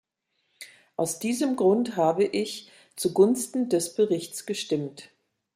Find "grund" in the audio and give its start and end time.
1.57-1.95